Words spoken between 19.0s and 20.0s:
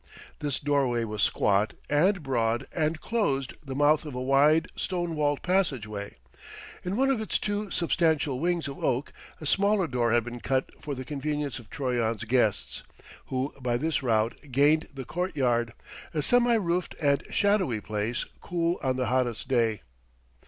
hottest day.